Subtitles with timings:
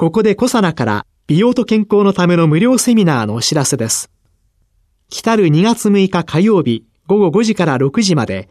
[0.00, 4.10] ここでコサナから美容と健康のための無料セミナーのお知らせです
[5.10, 8.48] 来たる2月6日火曜日午後5時から6時まで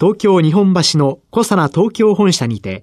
[0.00, 2.82] 東京日本橋のコサナ東京本社にて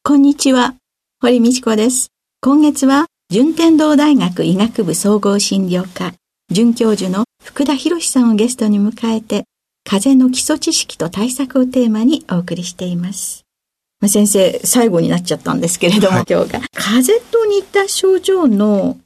[0.02, 0.74] こんにちは。
[1.20, 2.08] 堀道子です。
[2.40, 6.14] 今月は順天堂大学医学部総合診療科
[6.50, 9.44] 准教授の福田博さんをゲストに迎えて、
[9.84, 13.44] 風邪の基礎知識と対策をテーマにお送りしています。
[14.00, 16.60] まあ、先生、最後になっちゃったんですけれども、はい、今日が。
[16.72, 18.98] 風邪と似た症状の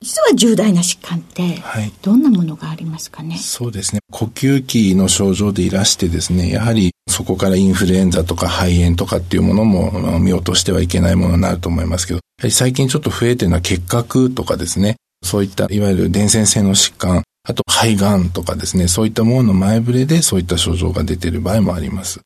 [0.00, 1.60] 実は重大な疾患って、
[2.02, 4.00] どんなものがありますかね、はい、そうですね。
[4.12, 22.20] 呼吸器の症状でいらしてですね、やはりそこからインフルエンザとか肺炎とかっていうものも見落としてはいけないものになると思いますけど、最近ちょっと増えてるのは結核とかですね、そういったいわゆる伝染性の疾患、あと肺がんとかですね、そういったものの前触れでそういった症状が出ている場合もあります。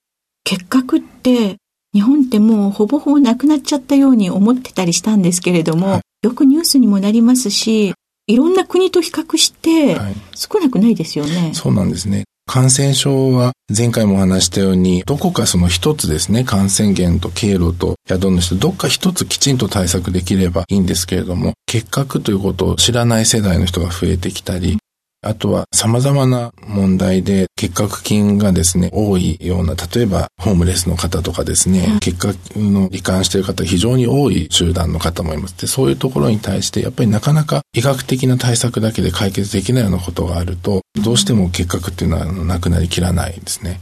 [0.45, 1.57] 結核って
[1.95, 7.95] 日本ってもうほぼほぼなくなっちゃったように思ってたりしたんですけれども、はい、よくニュースにもなりますし、
[8.27, 9.97] いろんな国と比較して
[10.35, 11.37] 少なくないですよね。
[11.37, 12.25] はい、そうなんですね。
[12.47, 24.79] 感染症は前回もお話したように、どこかその一つですね、感染源と経路と宿主どっか一つきちんと対策できればいいんですけれども、結核ということを知らない世代の人が増えてきたり、
[25.25, 35.61] あとは様々な問題で結核菌がですね、多いような、例えばホームレスの方とかですね、結核の罹患している方非常に多い集団の方もいます。
[35.61, 43.81] で、そういうところに対してやっぱりなかなか医学的な対策だけで解決できないようなことがあると、どうしても結核っていうのはなくなりきらないですね。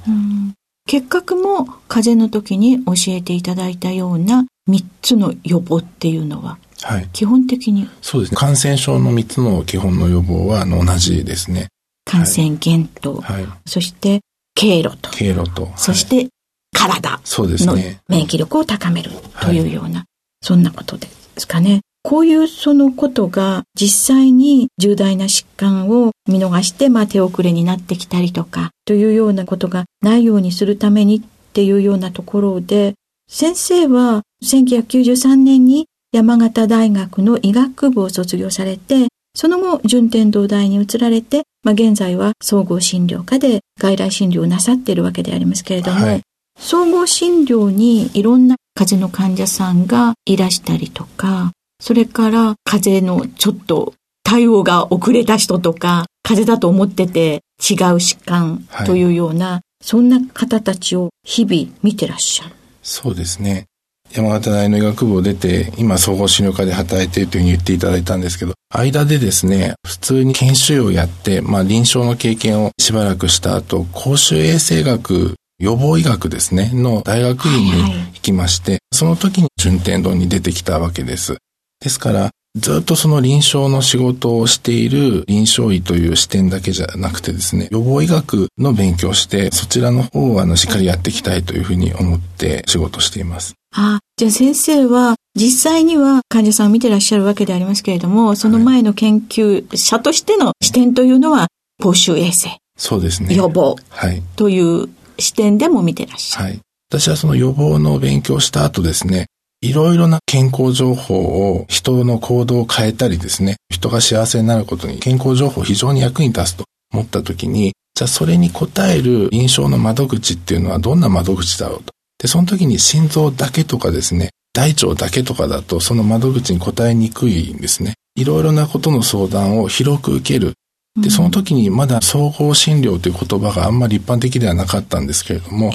[0.86, 7.88] 結核も風邪の時に教えていただいたような3つの予防っていうのははい、基本的に。
[8.02, 8.36] そうですね。
[8.36, 11.68] 感染症の3つの基本の予防は同じですね。
[12.04, 14.20] 感染源と、はい、そして
[14.54, 15.10] 経路と。
[15.10, 16.28] 経路と、そして
[16.72, 17.74] 体の
[18.08, 20.06] 免疫力を高めるというような、はい、
[20.42, 21.80] そんなことですかね。
[22.02, 31.20] こういうそのことが実際に重大な疾患を見逃して、まあ手遅れになってきたりとか、というようなことがないようにするためにっ
[31.52, 32.94] ていうようなところで、
[33.28, 46.22] 先生は1993年に山形大学の医学部を卒業されて、その後、順天堂大に移られて、まあ、現在は総合診療科で外来診療をなさっているわけでありますけれども、はい、
[46.58, 53.94] 総合診療にいろんな風邪の患者さんがいらしたりとか、それから風邪のちょっと
[54.24, 62.54] 対応が遅れた人とか、風邪だと思ってて違う疾患というような、はい、そんな方たちを日々見てらっしゃる。
[62.82, 63.66] そうですね。
[64.12, 77.82] 山形大の医学部を出て、今総合診療科で働いているというふうに言っていただいたんですけど、間でですね、普通に研修をやって、まあ臨床の経験をしばらくした後、公衆衛生学予防医学ですね、の大学院に
[78.14, 81.36] 行きまして、その時に順天堂に出てきたわけです。
[81.80, 93.54] ですから、ずっとその臨床の仕事をしている臨床医という視点だけじゃなくてですね、予防医学の勉強して、そちらの方をあのしっかりやっていきたいというふうに思って仕事しています。
[93.72, 101.46] あじゃあ先生は実際には患者さんを見てらっしゃるわけでありますけれども、その前の研究者としての視点というのは、
[101.80, 102.58] 公衆衛生。
[102.76, 103.34] そうですね。
[103.36, 103.76] 予防。
[103.90, 104.22] はい。
[104.34, 104.88] という
[105.20, 106.44] 視点でも見てらっしゃる。
[106.46, 106.60] はい。
[106.90, 109.26] 私はその予防の勉強した後ですね、
[109.62, 121.92] いろいろな健康情報を人の行動を変えたりですね、人が幸せになることに健康情報非常に役に立つと思った時に、じゃあそれに応える印象の窓口っていうのはどんな窓口だろうと。
[122.18, 127.94] で、その時に心臓だけとかですね、大腸だけとかだとその窓口に答えにくいんですね。
[128.14, 130.54] いろいろなことの相談を広く受ける。
[131.00, 135.70] で、その時にまだ総合診療という言葉があんまり一般的ではなかったんですけれども、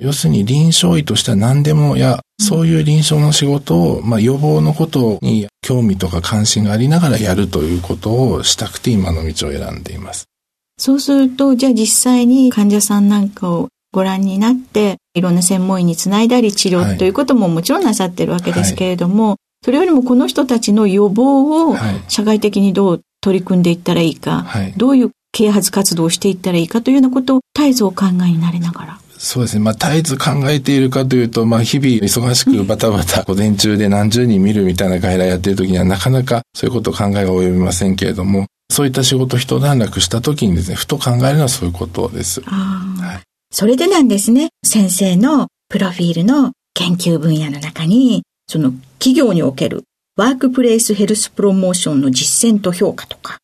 [0.00, 10.26] 要するに臨床医としては何でもや、そういう臨床の仕事を、まあ、予防のことに興味とか関心がありながらやるということをしたくて今の道を選んでいます。
[10.78, 28.98] そうすると、じゃあ実際に患者さんなんかをご覧になって、いろんな専門医につないだり治療ということももちろんなさってるわけですけれども、はい、それよりもこの人たちの予防を社会的にどう取り組んでいったらいいか、はい、どういう啓発活動をしていったらいいかというようなことを絶えずお考えになれながら。
[29.18, 29.64] そうですね。
[29.64, 42.40] まあ、絶えず考えているかというと、まあ、日々忙しくバタバタ午前中で何十人見るみたいな外来やってる時にはなかなかそういうことを考えが及びませんけれども、そういった仕事一段落した時にですね、ふと考えるのはそういうことです。
[42.42, 43.20] はい、
[43.50, 49.82] それでなんですね、先生のプロフィールの研究分野の中に、その企業における
[50.16, 53.38] ワークプレイスヘルスプロモーションの実践と評価とか、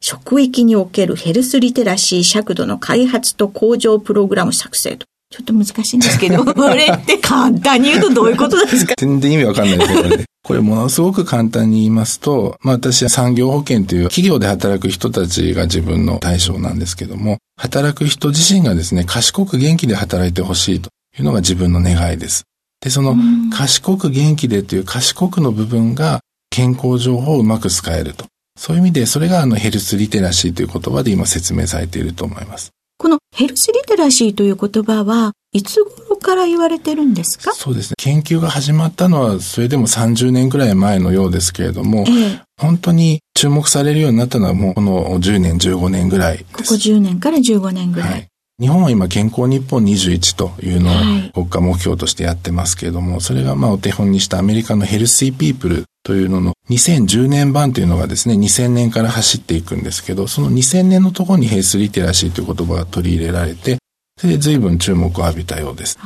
[0.00, 5.06] 職域におけるヘルスリテラシー尺度の開発と向上プログラム作成と。
[5.34, 8.94] ちょっと難しいんですけど、 これって簡単に言うとどういうことですか？
[8.96, 10.24] 全然意味わかんないですけどね。
[10.44, 22.44] これものすごく簡単に言いますと、まあ私は産業保険という企業で働く人たちが自分の対象なんですけども、働く人自身がですね、賢く元気で働いてほしいというのが自分の願いです。
[22.80, 23.16] で、その
[23.52, 26.20] 賢く元気でという賢くの部分が
[26.50, 28.26] 健康情報をうまく使えると。
[28.56, 32.70] そういう意味で、それがあのヘルスリテラシーという言葉で今説明されていると思います。
[32.96, 37.52] このヘルスリテラシーという言葉はいつ頃から言われてるんですか？
[37.52, 37.94] そうですね。
[37.98, 46.52] 研究が始まったのはそれでも30年くらい前のようですけれども、ええ、本当に注目されるようになったのはもうこの10年、15年ぐらいです。
[46.52, 48.10] ここ10年から15年ぐらい。
[48.10, 48.28] はい
[48.60, 50.94] 日本は今健康日本21というのを
[51.32, 63.78] 国家目標としてやってますけれども、それがまあお手本にしたアメリカのヘルシーピープルというのの2010年版というのがですね、2000年から走っていくんですけど、その2000年のところにヘルスリテラシーという言葉が取り入れられて、
[64.18, 65.98] それで随分注目を浴びたようです。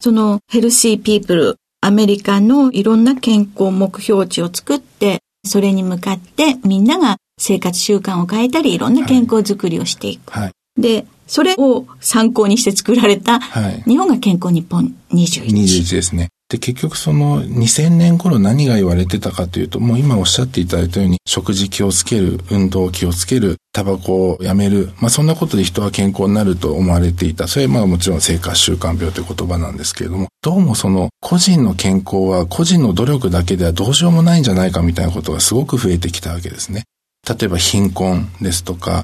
[0.00, 10.32] そのヘルシーピープル、アメリカのいろんな健康目標値を作って、それに向かってみんなが生活習慣を変えたり、いろんな健康づくりをしていく。
[10.32, 13.40] はい、で、それを参考にして作られた、
[13.86, 15.46] 日本が健康日本21。
[15.46, 16.28] 21ですね。
[16.56, 27.46] で、結局その2000年頃何が言われてたかというと、もう今おっしゃっていただいたように、食事気をつける、運動気をつける、タバコをやめる、まあそんなことで人は健康になると思われていた。
[27.46, 36.84] それはまあもちろん生活習慣病という言葉なんですけれども、どうもその個人の健康は個人の努力だけではどうしようもないんじゃないかみたいなことがすごく増えてきたわけですね。
[37.28, 39.02] 例えば貧困ですとか、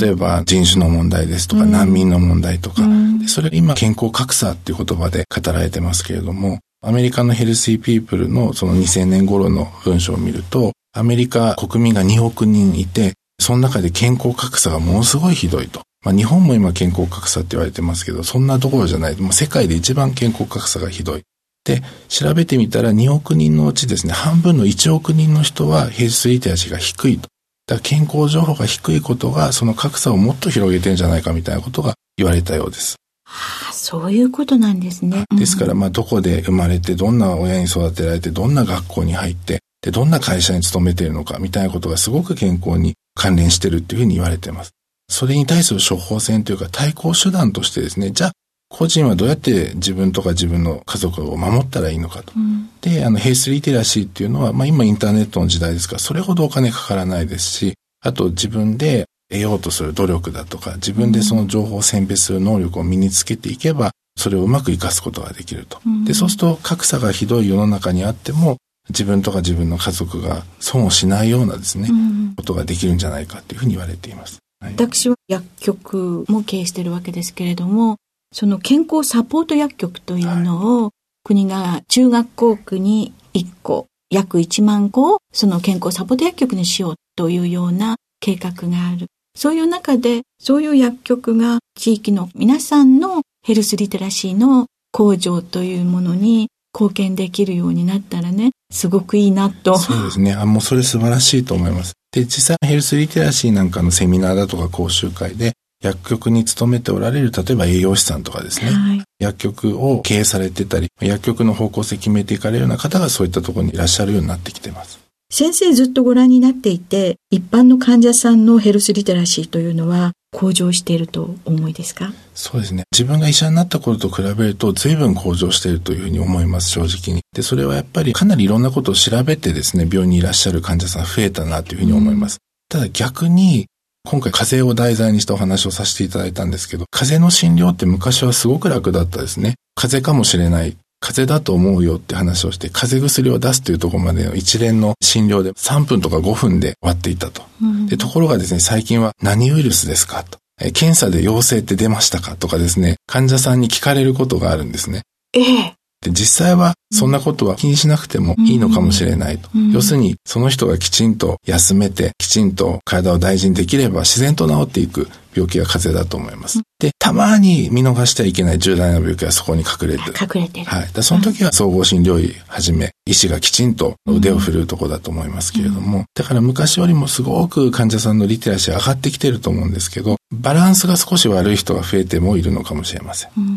[0.00, 2.82] 例えば人種の問題ですとか、難民の問題とか、
[3.26, 15.82] それ今健康格差っていう言葉で語られてますけれども、アメリカのヘルシーピープルのその2000年頃の文章を見ると、アメリカ国民が2億人いて、その中で健康格差がものすごいひどいと。
[16.04, 19.16] まあ、日本も今健康格差って言われてますけど、そんなところじゃない。
[19.16, 21.24] もう世界で一番健康格差がひどい。
[21.64, 27.28] で、調べてみたら2億人のうちですね、半分の1億人の人はヘルスリテラシーが低いと。
[27.66, 32.94] だ健康情報が低いことが、その格差をもっと広げてんじゃないかみたいなことが言われたようです。
[33.28, 35.24] はあ、そういうことなんですね。
[35.36, 44.70] ですから、まあ、どこで生まれて、どんな親に育てられて、どんな学校に入って、で、どんな会社に勤めているのか、みたいなことがすごく健康に関連してるっていうふうに言われています。
[45.08, 48.32] それに対する処方箋というか対抗手段としてですね、じゃあ
[48.68, 52.32] 個人はどうやって自分とか自分の家族を守ったらいいのかと。
[52.36, 65.80] うん、で、あの、ヘイスリテラシーっていうのは、まあ今インターネットの時代ですから、それほどお金かからないですし、あと自分で得ようとする努力だとか、自分でその情報を選別する能力を身につけていけば、それをうまく活かすことができると。
[66.04, 68.56] で、そうすると格差がひどい世の中にあっても、
[68.88, 71.90] 自分とか自分の家族が損をしないようなですね、
[72.36, 74.38] ことができるんじゃないかというふうに言われています。
[74.60, 77.96] はい、私は薬局も経営しているわけですけれども、
[78.32, 80.90] その健康サポート薬局というのを、
[81.24, 89.08] 国が中学校区に1個、約1万個をその健康サポート薬局にしようというような計画がある。
[89.36, 99.78] そういう中で、そういう薬局が地域の皆さんのヘルスリテラシーの向上というものに貢献できるようになったらね、すごくいいなと。
[99.78, 100.34] そうですね。
[100.34, 101.92] あ、もうそれ素晴らしいと思います。
[102.12, 105.52] で、実際ヘルスリテラシーなんかのセミナーだとか講習会で、
[105.82, 115.05] 薬局に勤めておられる、例えば栄養士さんとかですね、はい、薬局を経営されてたり、薬局の方向性決めていかれるような方がそういったところにいらっしゃるようになってきてます。
[115.38, 122.10] 先生ずっとご覧になっていて、一般の患者さんのヘルスリテラシーというのは向上していると思いですか？
[122.34, 122.84] そうですね。
[122.90, 127.20] 自分が医者になった頃と比べると随分向上しているというふうに思います、正直に。
[127.34, 132.38] で、それはやっぱりかなりいろんなことを調べてですね、病院にいらっしゃる患者さん増えたなというふうに思います。
[132.70, 133.66] ただ逆に、
[134.08, 139.56] 今回風邪を題材にしたお話をさせていただいたんですけど、風邪の診療って昔はすごく楽だったですね。
[139.74, 140.78] 風邪かもしれない。
[141.00, 147.42] 風邪だと思うよって話をして、風邪薬を出すというところまでの一連の診療で3分とか5分で終わっていたと。
[147.62, 150.38] うん、でところがですね、最近は何ウイルスですかと。
[150.72, 155.02] 検査で陽性って出ましたかとかですね、患者さんに聞かれることがあるんですね。
[155.34, 155.74] ええ。
[156.06, 159.48] で実際はそんなことは気にしなくてもいいのかもしれないと。
[159.54, 166.60] うん、要するに、その人がきちんと休めて、きちんと体を大事にできれば自然と治っていく病気が風邪だと思います。
[166.78, 170.14] で、たまに見逃してはいけない重大な病気はそこに隠れてる。
[170.20, 170.66] 隠れてる。
[170.66, 171.02] はい。
[171.02, 183.30] その時は総合診療医はじめ、医師がきちんと腕を振るうとこだと思いますけれども、うん、だから昔よりもすごく患者さんのリテラシー上がってきてると思うんですけど、バランスが少し悪い人が増えてもいるのかもしれません。
[183.36, 183.55] うん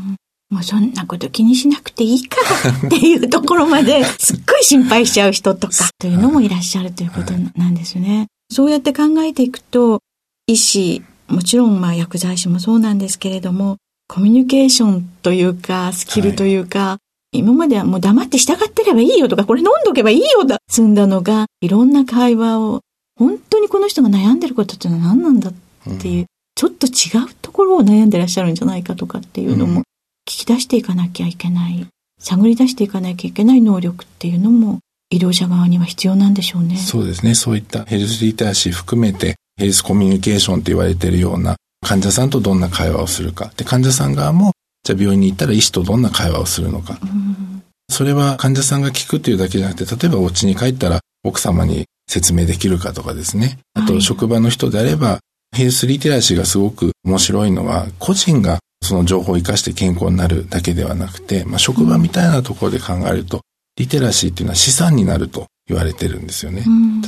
[0.50, 2.38] もうそんなこと気にしなくていいか
[2.88, 8.28] っていうところまで すっごい心配しちゃう人とかというのもいらっしゃるということなんですよね。
[8.52, 10.02] そうやって考えていくと、
[10.48, 13.78] 医師、もちろんまあ薬剤師もそうなんですけれども、
[14.08, 17.00] コミュニケーションというか、スキルというか、は
[17.32, 22.82] い、今まではもう黙って従ってればいいよとか、これ飲んどけばいいよだ、積んだのが、いろんな会話を、
[23.20, 25.54] 本当にこの人が悩んでることっていうのは何なんだっ
[26.00, 26.26] ていう、うん、
[26.56, 29.84] ちょっと違うところを悩んでらっしゃるんじゃないかとかっていうのも
[30.30, 31.88] 聞き出していかなきゃいけない、
[32.22, 34.78] 探り出していかなきゃいけない能力っていうのも
[35.10, 36.78] 医療者側には必要なんでしょうね。
[36.78, 37.34] そうですね。
[37.34, 43.52] そういったヘルスリテラシー含めてヘルスコミュニケーションと言われているような患者さんとどんな会話をするか。
[43.58, 44.52] で、患者さん側も
[44.84, 47.00] じゃあ病院に行ったら医師とどんな会話をするのか。
[47.02, 53.58] うん、それは患者さんが聞くっていうだけじゃなくて、例えばお家に帰ったら奥様に説明できるかとかですね。
[53.74, 55.22] あと、職場の人であれば、
[55.56, 63.42] ヘルスリテラシーがすごく面白いのは、個人がその情報を活かして健康になるだけではなくて、まあ、職場みたいなところで考えると、
[63.78, 66.64] リテラシーっていうのは資産になると言われてるんですよね。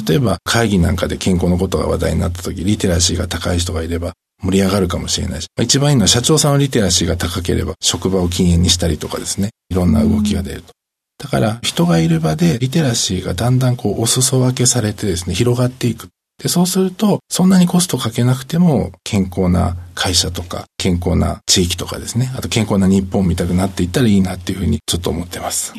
[0.07, 4.13] 例えば会議なんかで健康のことが話題になった時、リテラシーが高い人がいれば
[4.43, 10.73] 盛り上がるかもしれないし、一番いいのは社長さんのリテラシーが高ければ職場を禁煙にしたりとかですね、いろんな動きが出ると。
[11.17, 16.09] だから人がいる場でリテラシーがだんだんこうお裾分けされてですね、広がっていく。
[16.41, 25.73] で、そうすると、そんなにコストかけなくても、健康な会社とか、健康な地域とかですね、あと健康な日本みたくなっていったらいいなっていうふうにちょっと思ってます。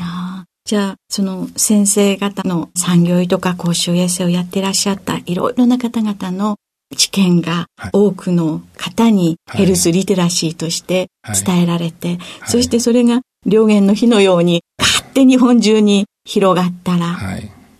[0.65, 6.57] じゃあ、その先生方の産業医とか公衆衛生をやってらっしゃったいろいろな方々の
[6.97, 11.09] 知見が多くの方にヘルスリテラシーとして
[11.45, 12.17] 伝えられて、はい。
[12.19, 17.19] はい、そしてそれが両言の火のように勝手に日本中に広がったら、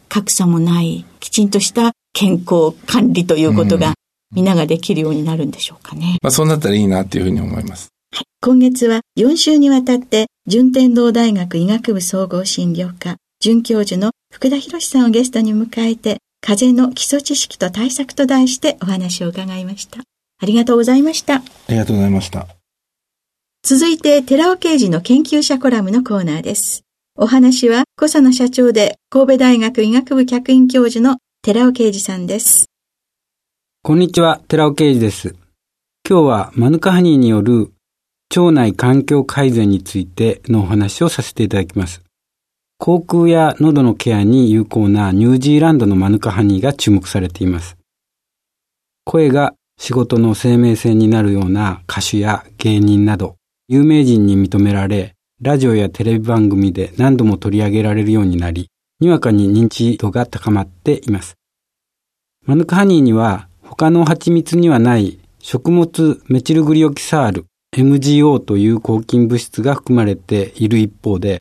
[0.09, 3.95] 格差もないきちんとした健康管理ということが、
[4.35, 6.19] 皆ができるようになるんでしょうかね。
[6.23, 7.89] まあそうなったらいいなっていうふうに思います。
[8.15, 8.25] はい。
[8.41, 20.01] 今月は4週にわたって、順天堂大学医学部総合診療科、准教授の福田博さんをゲストに迎えて、風邪の基礎知識と対策と題してお話を伺いました。
[20.41, 21.37] ありがとうございました。
[21.37, 22.49] ありがとうございました。
[23.63, 26.83] 続いて、寺尾刑事の研究者コラムのコーナーです。
[27.17, 32.67] お話は、小佐野社長で神戸大学医学部客員教授の寺尾啓二さんです。
[33.83, 35.35] こんにちは、寺尾啓二です。
[36.09, 37.73] 今日はマヌカハニーによる
[38.31, 42.01] 腸内環境改善についてのお話をさせていただきます。
[42.79, 47.77] 口腔や喉のケアに有効なニュージーランドのマヌカハニーが注目されています。
[49.05, 53.35] 声が仕事の生命線になるような歌手や芸人など
[53.67, 58.69] 有名人に認められ、ラジオやテレビ番組で何度も取り上げられるようになり、
[59.03, 61.35] にわかに認知度が高まっています。
[62.47, 71.41] マヌカハニーには他の蜂蜜にはない食物メチルグリオキサール MGO という抗菌物質が含まれている一方で、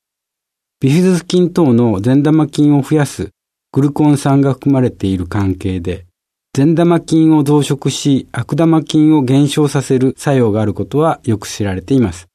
[0.80, 3.30] ビフィズス菌等の善玉菌を増やす
[3.72, 6.08] グルコン酸が含まれている関係で、
[6.53, 12.31] 善玉菌を増殖し悪玉菌を減少させる作用があることはよく知られています。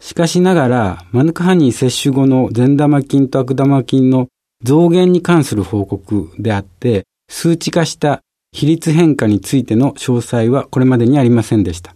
[0.00, 4.28] しかしながら、マヌカハニー摂取後の善玉菌と悪玉菌の
[4.62, 8.20] 増減に関する報告であって、数値化した
[8.52, 11.94] 比率変化についての詳細はこれまでにありませんでした。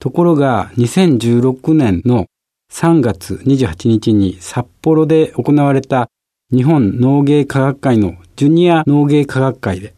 [0.00, 2.26] ところが、2016年の
[2.72, 6.08] 3月28日に札幌で行われた
[6.52, 9.94] 日本農芸科学会のジュニア農芸科学会で、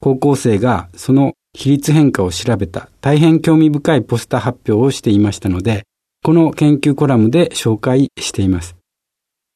[0.00, 5.84] 高校生がその比率変化を調べた大変興味深いポスター発表をしていましたので、
[6.22, 8.76] この研究コラムで紹介しています。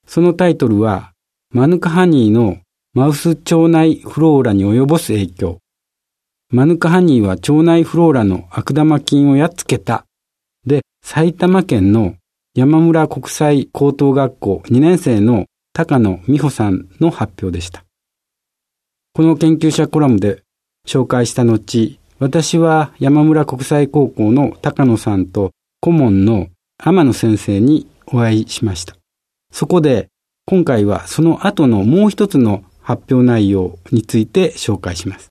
[0.07, 1.13] そのタイトルは、
[1.51, 2.59] マヌカハニーの
[2.95, 5.59] マウス腸内フローラに及ぼす影響。
[6.51, 10.07] マヌカハニーは腸内フローラの悪玉菌をやっつけた。
[10.67, 12.15] で、埼玉県の
[12.55, 15.45] 山村国際高等学校2年生の
[15.75, 17.85] 高野美穂さんの発表でした。
[19.13, 20.43] この研究者コラムで
[20.87, 28.97] 紹介した後、私は山村国際高校の高野さんと顧問の天野先生にお会いしました。
[29.53, 30.09] そこで
[30.47, 35.29] 今回はその後のもう一つの発表内容について紹介します。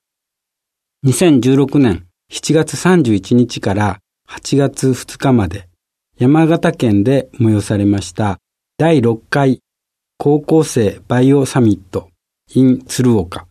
[1.06, 3.98] 2016年7月31日から
[4.28, 5.68] 8月2日まで
[6.18, 8.38] 山形県で催されました
[8.78, 9.60] 第6回
[10.16, 12.08] 高校生バイオサミット
[12.54, 13.46] in 鶴岡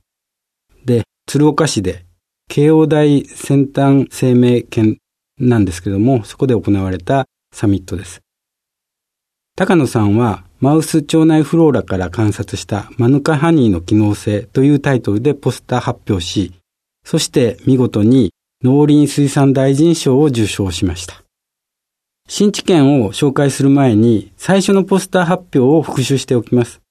[0.86, 2.06] で鶴岡市で
[2.50, 4.98] 慶応大先端生命研
[5.40, 8.22] なんですけどもそこで行われたサミットです。
[9.56, 16.54] 高野さんはマウス腸内フローラから観察したマヌカハニーの機能性というタイトルでポスター発表し、
[17.06, 18.34] そして見事に
[18.64, 21.22] 農林水産大臣賞を受賞しました。
[22.28, 26.82] 新知見を紹介する前に最初のポスター発表を復習しておきます。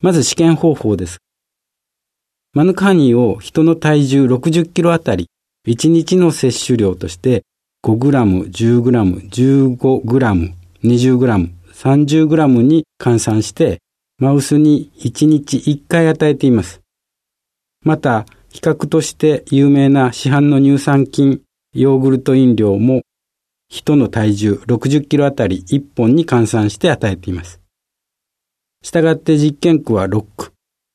[0.00, 1.18] まず試験方法です。
[2.52, 5.28] マヌカハニーを人の体重60キロあたり
[5.66, 7.42] 1日の摂取量として
[7.84, 9.30] 5g、10g、
[9.78, 13.78] 15g、20g、30g に換算して、
[14.18, 16.80] マウスに1日1回与えています。
[17.84, 21.42] また、比較として有名な市販の乳酸菌、
[21.72, 23.02] ヨーグルト飲料も、
[23.68, 27.60] 人の体重60キロあたり1本に換算して与えています。
[28.82, 30.52] したがって実験区は6区、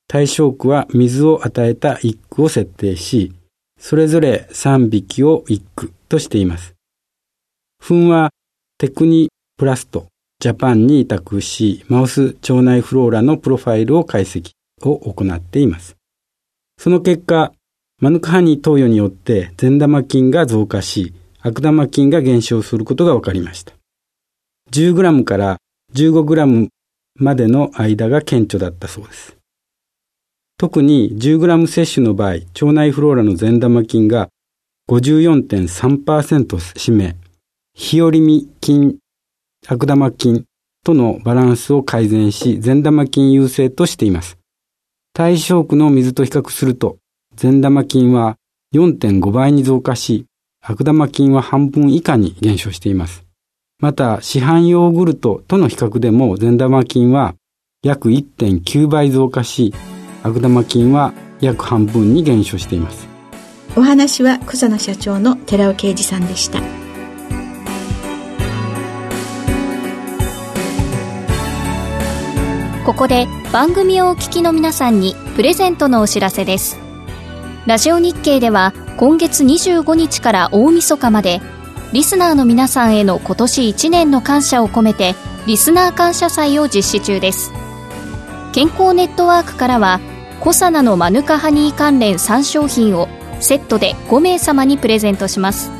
[0.07, 3.33] 対象区は水を与えた1区を設定し、
[3.79, 6.72] それぞれ3匹を1区としています。
[7.85, 8.29] 糞は
[8.77, 10.07] テクニプラスト、
[10.39, 14.51] ジャパンに委託し、マウス腸内フローラのプロファイルを解析
[14.83, 15.97] を行っています。
[16.77, 17.51] その結果、
[17.99, 23.73] マヌカハニー投与によって善玉菌が増加し、悪玉菌が減少することが分かりました。
[24.71, 25.57] 10g から
[25.93, 26.69] 15g
[27.15, 29.35] までの間が顕著だったそうです。
[30.57, 34.29] 特に 10g 摂取の場合、腸内フローラの善玉菌が
[34.89, 37.17] 54.3%占め、
[37.75, 38.97] 日和見菌
[39.67, 40.45] 悪玉菌
[40.83, 44.37] とのバランスを改善し、善玉菌優勢としています。
[45.13, 46.97] 対象区の水と比較すると、
[47.35, 48.37] 善玉菌は
[48.75, 50.25] 4.5倍に増加し、
[50.61, 53.25] 悪玉菌は半分以下に減少しています。
[53.79, 57.35] また、市販ヨーグルトとの比較でも善玉菌は
[57.81, 59.73] 約1.9倍増加し、
[60.21, 63.07] 悪玉菌は約半分に減少しています。
[63.75, 66.82] お話は小佐野社長の寺尾啓二さんでした。
[72.93, 76.77] ここで番組をお聞きの皆さんにプレゼントのお知らせです。
[77.65, 81.41] ラジオ日経では今月25日から大晦日まで
[81.91, 85.15] リスナーの皆さんへの今年1年の感謝を込めて
[85.47, 87.51] リスナー感謝祭を実施中です。
[88.53, 89.99] 健康ネットワークからは
[90.39, 93.07] コサナのマヌカハニー関連3商品を
[93.39, 95.71] セットで5名様にプレゼントします。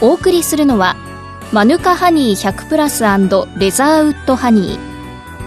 [0.00, 0.96] お送りするのは
[1.52, 4.91] マヌカハニー100プラスレザーウッドハニー。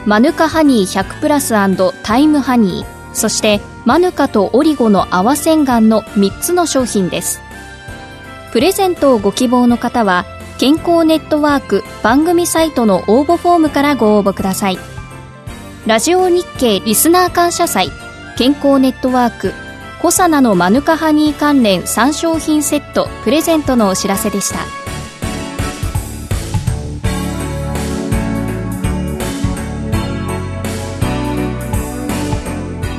[0.06, 1.56] マヌカハニー100プラス
[2.04, 3.14] タイムハニー。
[3.16, 7.42] そしてマヌカとオリゴの泡洗顔の3つの商品です。
[8.52, 10.26] プレゼントをご希望の方は
[10.60, 14.78] 健康ネットワーク番組サイトの応募フォームからご応募ください。
[15.88, 17.92] ラジオ日経リスナー感謝祭
[18.38, 19.54] 健康ネットワーク
[20.02, 24.85] コサナのマヌカハニー関連3商品セットプレゼントのお知らせでした。